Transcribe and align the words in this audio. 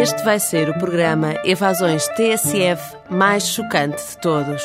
Este 0.00 0.24
vai 0.24 0.40
ser 0.40 0.70
o 0.70 0.78
programa 0.78 1.34
Evasões 1.44 2.08
TSF 2.08 2.96
mais 3.10 3.46
chocante 3.46 4.02
de 4.02 4.16
todos. 4.16 4.62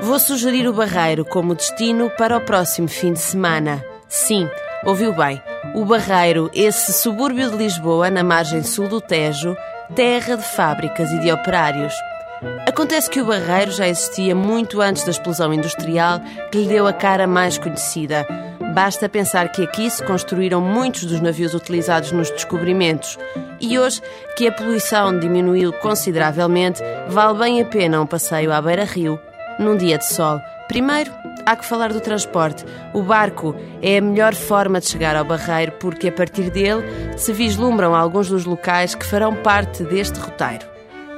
Vou 0.00 0.18
sugerir 0.18 0.66
o 0.66 0.72
Barreiro 0.72 1.24
como 1.24 1.54
destino 1.54 2.10
para 2.18 2.36
o 2.36 2.40
próximo 2.40 2.88
fim 2.88 3.12
de 3.12 3.20
semana. 3.20 3.84
Sim, 4.08 4.48
ouviu 4.84 5.14
bem. 5.14 5.40
O 5.76 5.84
Barreiro, 5.84 6.50
esse 6.52 6.92
subúrbio 6.94 7.48
de 7.52 7.58
Lisboa, 7.58 8.10
na 8.10 8.24
margem 8.24 8.64
sul 8.64 8.88
do 8.88 9.00
Tejo, 9.00 9.56
terra 9.94 10.36
de 10.36 10.42
fábricas 10.42 11.12
e 11.12 11.20
de 11.20 11.30
operários. 11.30 11.94
Acontece 12.66 13.08
que 13.08 13.20
o 13.20 13.26
Barreiro 13.26 13.70
já 13.70 13.86
existia 13.86 14.34
muito 14.34 14.80
antes 14.80 15.04
da 15.04 15.12
explosão 15.12 15.54
industrial 15.54 16.20
que 16.50 16.58
lhe 16.58 16.66
deu 16.66 16.88
a 16.88 16.92
cara 16.92 17.28
mais 17.28 17.56
conhecida. 17.56 18.26
Basta 18.72 19.06
pensar 19.06 19.52
que 19.52 19.64
aqui 19.64 19.90
se 19.90 20.02
construíram 20.02 20.58
muitos 20.58 21.04
dos 21.04 21.20
navios 21.20 21.52
utilizados 21.52 22.10
nos 22.10 22.30
descobrimentos 22.30 23.18
e 23.60 23.78
hoje 23.78 24.00
que 24.34 24.48
a 24.48 24.52
poluição 24.52 25.18
diminuiu 25.18 25.74
consideravelmente, 25.74 26.80
vale 27.08 27.38
bem 27.38 27.60
a 27.60 27.66
pena 27.66 28.00
um 28.00 28.06
passeio 28.06 28.50
à 28.50 28.62
beira-rio 28.62 29.20
num 29.58 29.76
dia 29.76 29.98
de 29.98 30.06
sol. 30.06 30.40
Primeiro, 30.68 31.12
há 31.44 31.54
que 31.54 31.66
falar 31.66 31.92
do 31.92 32.00
transporte. 32.00 32.64
O 32.94 33.02
barco 33.02 33.54
é 33.82 33.98
a 33.98 34.00
melhor 34.00 34.34
forma 34.34 34.80
de 34.80 34.88
chegar 34.88 35.16
ao 35.16 35.24
Barreiro 35.24 35.72
porque 35.72 36.08
a 36.08 36.12
partir 36.12 36.48
dele 36.48 36.82
se 37.18 37.30
vislumbram 37.30 37.94
alguns 37.94 38.30
dos 38.30 38.46
locais 38.46 38.94
que 38.94 39.04
farão 39.04 39.34
parte 39.34 39.84
deste 39.84 40.18
roteiro. 40.18 40.64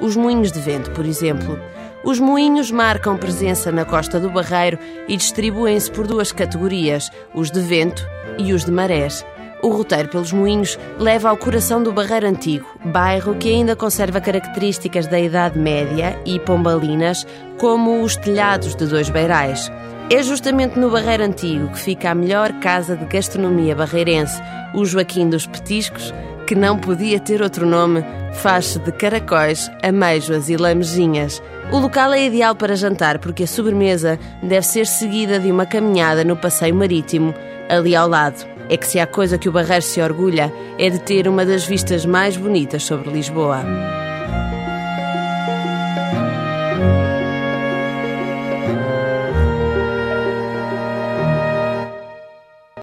Os 0.00 0.16
moinhos 0.16 0.50
de 0.50 0.58
vento, 0.58 0.90
por 0.90 1.06
exemplo. 1.06 1.56
Os 2.04 2.20
moinhos 2.20 2.70
marcam 2.70 3.16
presença 3.16 3.72
na 3.72 3.86
costa 3.86 4.20
do 4.20 4.28
Barreiro 4.28 4.78
e 5.08 5.16
distribuem-se 5.16 5.90
por 5.90 6.06
duas 6.06 6.32
categorias, 6.32 7.10
os 7.34 7.50
de 7.50 7.60
vento 7.60 8.06
e 8.36 8.52
os 8.52 8.66
de 8.66 8.70
marés. 8.70 9.24
O 9.62 9.70
roteiro 9.70 10.10
pelos 10.10 10.30
moinhos 10.30 10.78
leva 10.98 11.30
ao 11.30 11.36
coração 11.38 11.82
do 11.82 11.94
Barreiro 11.94 12.26
Antigo, 12.26 12.66
bairro 12.84 13.34
que 13.36 13.48
ainda 13.48 13.74
conserva 13.74 14.20
características 14.20 15.06
da 15.06 15.18
Idade 15.18 15.58
Média 15.58 16.20
e 16.26 16.38
pombalinas, 16.38 17.26
como 17.56 18.02
os 18.02 18.16
telhados 18.16 18.74
de 18.74 18.86
dois 18.86 19.08
beirais. 19.08 19.72
É 20.10 20.22
justamente 20.22 20.78
no 20.78 20.90
Barreiro 20.90 21.24
Antigo 21.24 21.68
que 21.68 21.78
fica 21.78 22.10
a 22.10 22.14
melhor 22.14 22.52
casa 22.60 22.94
de 22.94 23.06
gastronomia 23.06 23.74
barreirense, 23.74 24.38
o 24.74 24.84
Joaquim 24.84 25.30
dos 25.30 25.46
Petiscos, 25.46 26.12
que 26.44 26.54
não 26.54 26.78
podia 26.78 27.18
ter 27.18 27.42
outro 27.42 27.66
nome, 27.66 28.04
faz-se 28.34 28.78
de 28.78 28.92
caracóis, 28.92 29.70
ameijoas 29.82 30.48
e 30.48 30.56
lamejinhas. 30.56 31.42
O 31.72 31.78
local 31.78 32.12
é 32.12 32.26
ideal 32.26 32.54
para 32.54 32.76
jantar 32.76 33.18
porque 33.18 33.44
a 33.44 33.46
sobremesa 33.46 34.18
deve 34.42 34.66
ser 34.66 34.86
seguida 34.86 35.38
de 35.38 35.50
uma 35.50 35.66
caminhada 35.66 36.24
no 36.24 36.36
passeio 36.36 36.74
marítimo, 36.74 37.34
ali 37.68 37.96
ao 37.96 38.08
lado. 38.08 38.46
É 38.68 38.76
que 38.76 38.86
se 38.86 38.98
há 38.98 39.06
coisa 39.06 39.38
que 39.38 39.48
o 39.48 39.52
Barreiro 39.52 39.82
se 39.82 40.00
orgulha 40.00 40.52
é 40.78 40.88
de 40.88 40.98
ter 40.98 41.28
uma 41.28 41.44
das 41.44 41.64
vistas 41.64 42.06
mais 42.06 42.36
bonitas 42.36 42.82
sobre 42.82 43.10
Lisboa. 43.10 44.03